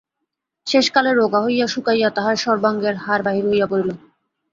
শেষকালে 0.67 1.11
রোগা 1.13 1.39
হইয়া 1.45 1.65
শুকাইয়া 1.67 2.09
তাঁহার 2.15 2.37
সর্বাঙ্গের 2.37 2.95
হাড় 2.95 3.23
বাহির 3.23 3.45
হইয়া 3.49 3.67
পড়িল। 3.71 3.89